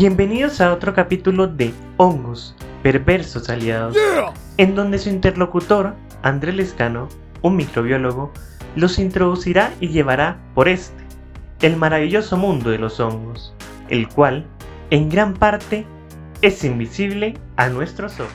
[0.00, 3.94] Bienvenidos a otro capítulo de Hongos, Perversos Aliados,
[4.56, 7.10] en donde su interlocutor, André Lescano,
[7.42, 8.32] un microbiólogo,
[8.76, 11.04] los introducirá y llevará por este,
[11.60, 13.52] el maravilloso mundo de los hongos,
[13.90, 14.46] el cual,
[14.88, 15.84] en gran parte,
[16.40, 18.32] es invisible a nuestros ojos.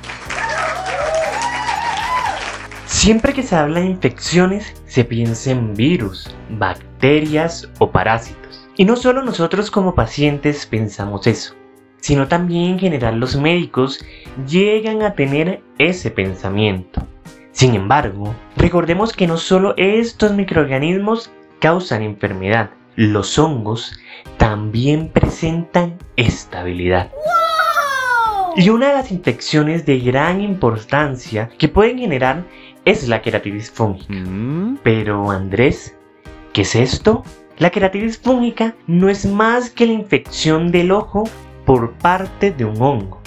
[2.85, 8.44] Siempre que se habla de infecciones, se piensa en virus, bacterias o parásitos.
[8.77, 11.55] Y no solo nosotros como pacientes pensamos eso,
[12.01, 14.03] sino también en general los médicos
[14.47, 17.07] llegan a tener ese pensamiento.
[17.51, 23.97] Sin embargo, recordemos que no solo estos microorganismos causan enfermedad, los hongos
[24.37, 27.11] también presentan estabilidad.
[28.57, 32.43] Y una de las infecciones de gran importancia que pueden generar
[32.85, 34.13] es la queratitis fúngica.
[34.13, 34.79] Mm.
[34.83, 35.97] Pero Andrés,
[36.53, 37.23] ¿qué es esto?
[37.57, 41.23] La queratitis fúngica no es más que la infección del ojo
[41.65, 43.21] por parte de un hongo.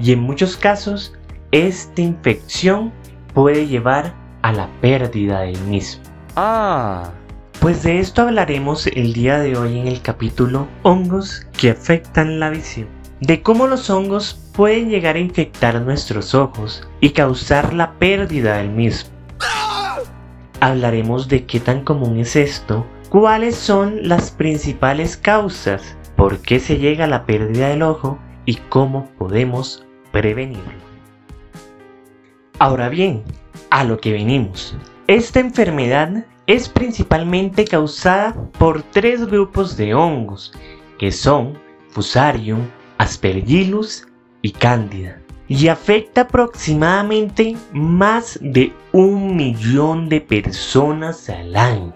[0.00, 1.12] Y en muchos casos,
[1.52, 2.92] esta infección
[3.34, 6.02] puede llevar a la pérdida del mismo.
[6.34, 7.12] Ah.
[7.60, 12.50] Pues de esto hablaremos el día de hoy en el capítulo Hongos que afectan la
[12.50, 12.88] visión.
[13.20, 18.70] De cómo los hongos pueden llegar a infectar nuestros ojos y causar la pérdida del
[18.70, 19.10] mismo.
[20.60, 26.78] Hablaremos de qué tan común es esto, cuáles son las principales causas, por qué se
[26.78, 30.82] llega a la pérdida del ojo y cómo podemos prevenirlo.
[32.58, 33.22] Ahora bien,
[33.70, 34.76] a lo que venimos.
[35.06, 40.52] Esta enfermedad es principalmente causada por tres grupos de hongos,
[40.98, 41.56] que son
[41.90, 42.66] Fusarium,
[42.98, 44.08] Aspergillus
[44.42, 51.94] y Cándida, y afecta aproximadamente más de un millón de personas al año,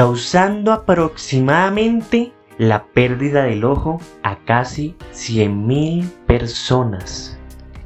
[0.00, 7.38] causando aproximadamente la pérdida del ojo a casi 100.000 personas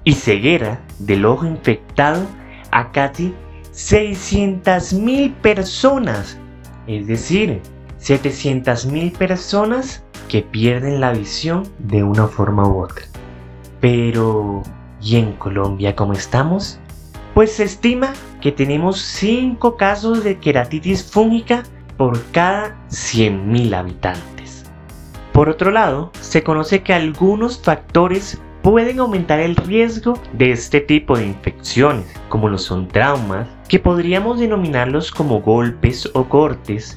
[0.05, 2.25] y ceguera del ojo infectado
[2.71, 3.35] a casi
[3.73, 6.39] 600.000 personas,
[6.87, 7.61] es decir,
[7.99, 13.07] 700.000 personas que pierden la visión de una forma u otra.
[13.81, 14.63] Pero,
[15.03, 16.79] ¿y en Colombia cómo estamos?
[17.35, 21.65] Pues se estima que tenemos 5 casos de queratitis fúngica
[21.97, 24.65] por cada 100.000 habitantes.
[25.33, 31.19] Por otro lado, se conoce que algunos factores pueden aumentar el riesgo de este tipo
[31.19, 36.97] de infecciones, como lo son traumas, que podríamos denominarlos como golpes o cortes,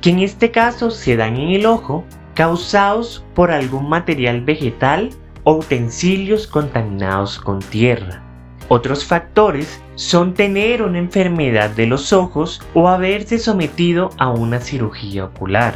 [0.00, 5.10] que en este caso se dan en el ojo causados por algún material vegetal
[5.44, 8.29] o utensilios contaminados con tierra.
[8.72, 15.24] Otros factores son tener una enfermedad de los ojos o haberse sometido a una cirugía
[15.24, 15.74] ocular.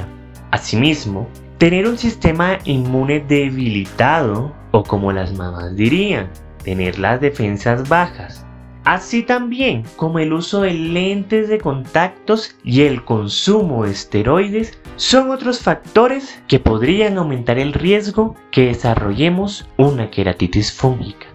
[0.53, 1.29] Asimismo,
[1.59, 6.31] tener un sistema inmune debilitado o como las mamás dirían,
[6.63, 8.47] tener las defensas bajas.
[8.85, 15.33] Así también como el uso de lentes de contactos y el consumo de esteroides son
[15.33, 21.34] otros factores que podrían aumentar el riesgo que desarrollemos una queratitis fúngica.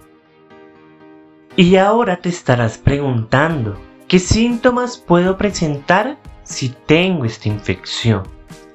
[1.60, 3.78] Y ahora te estarás preguntando,
[4.08, 8.24] ¿qué síntomas puedo presentar si tengo esta infección?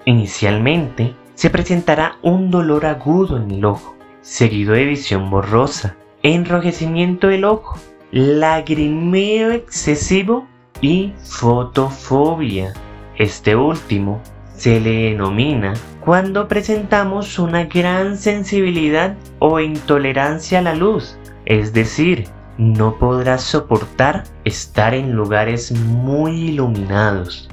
[0.05, 7.47] Inicialmente, se presentará un dolor agudo en el ojo, seguido de visión borrosa, enrojecimiento del
[7.47, 7.79] ojo,
[8.11, 10.47] lagrimeo excesivo
[10.83, 12.75] y fotofobia.
[13.17, 14.21] Este último
[14.55, 15.73] se le denomina
[16.05, 22.29] cuando presentamos una gran sensibilidad o intolerancia a la luz, es decir,
[22.59, 27.49] no podrás soportar estar en lugares muy iluminados.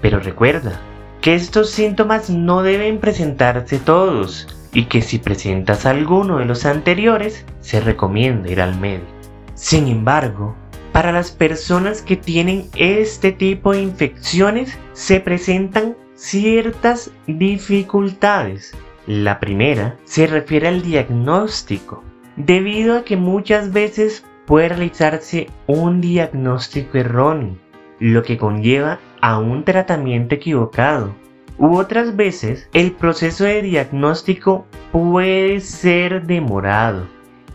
[0.00, 0.80] Pero recuerda
[1.20, 7.44] que estos síntomas no deben presentarse todos, y que si presentas alguno de los anteriores,
[7.60, 9.06] se recomienda ir al médico.
[9.54, 10.56] Sin embargo,
[10.92, 18.74] para las personas que tienen este tipo de infecciones se presentan ciertas dificultades.
[19.06, 22.02] La primera se refiere al diagnóstico,
[22.36, 27.56] debido a que muchas veces puede realizarse un diagnóstico erróneo,
[27.98, 31.14] lo que conlleva a un tratamiento equivocado
[31.58, 37.06] u otras veces el proceso de diagnóstico puede ser demorado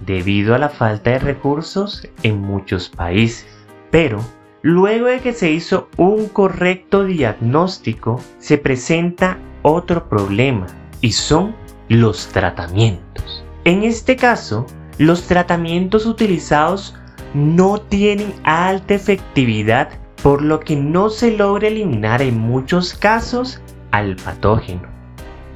[0.05, 3.47] debido a la falta de recursos en muchos países.
[3.91, 4.19] Pero
[4.61, 10.67] luego de que se hizo un correcto diagnóstico se presenta otro problema
[11.01, 11.55] y son
[11.89, 13.43] los tratamientos.
[13.65, 14.65] En este caso,
[14.97, 16.95] los tratamientos utilizados
[17.33, 19.89] no tienen alta efectividad
[20.23, 23.61] por lo que no se logra eliminar en muchos casos
[23.91, 24.81] al patógeno.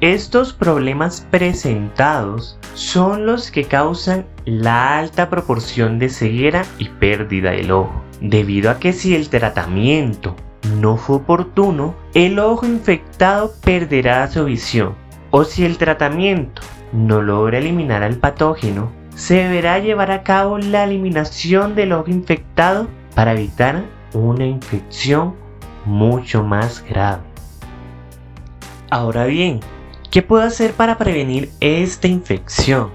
[0.00, 7.70] Estos problemas presentados son los que causan la alta proporción de ceguera y pérdida del
[7.70, 10.34] ojo, debido a que si el tratamiento
[10.80, 14.94] no fue oportuno, el ojo infectado perderá su visión,
[15.30, 16.62] o si el tratamiento
[16.92, 22.88] no logra eliminar al patógeno, se deberá llevar a cabo la eliminación del ojo infectado
[23.14, 25.34] para evitar una infección
[25.84, 27.22] mucho más grave.
[28.90, 29.60] Ahora bien,
[30.10, 32.90] ¿qué puedo hacer para prevenir esta infección?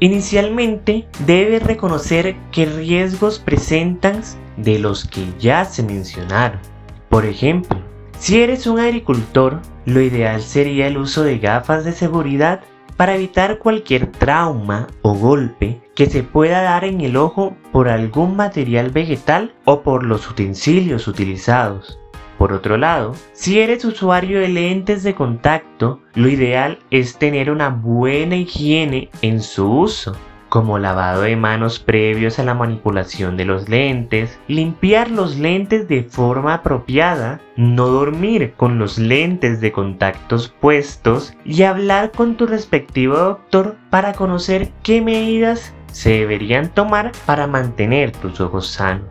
[0.00, 4.22] Inicialmente debes reconocer qué riesgos presentan
[4.56, 6.60] de los que ya se mencionaron.
[7.08, 7.78] Por ejemplo,
[8.18, 12.60] si eres un agricultor, lo ideal sería el uso de gafas de seguridad
[12.96, 18.36] para evitar cualquier trauma o golpe que se pueda dar en el ojo por algún
[18.36, 21.98] material vegetal o por los utensilios utilizados.
[22.38, 27.68] Por otro lado, si eres usuario de lentes de contacto, lo ideal es tener una
[27.68, 30.16] buena higiene en su uso
[30.54, 36.04] como lavado de manos previos a la manipulación de los lentes, limpiar los lentes de
[36.04, 43.16] forma apropiada, no dormir con los lentes de contactos puestos y hablar con tu respectivo
[43.16, 49.08] doctor para conocer qué medidas se deberían tomar para mantener tus ojos sanos.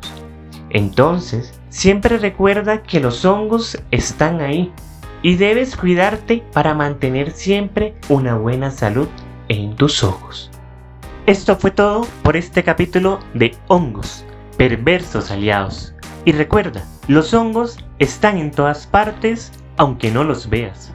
[0.70, 4.72] Entonces, siempre recuerda que los hongos están ahí
[5.22, 9.10] y debes cuidarte para mantener siempre una buena salud
[9.50, 10.53] en tus ojos.
[11.26, 14.26] Esto fue todo por este capítulo de hongos,
[14.58, 15.96] perversos aliados.
[16.26, 20.92] Y recuerda, los hongos están en todas partes aunque no los veas.